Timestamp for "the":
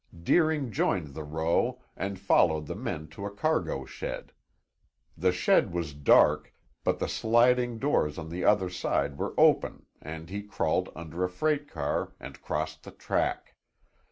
1.13-1.23, 2.65-2.73, 5.15-5.31, 6.97-7.07, 8.29-8.43, 12.81-12.89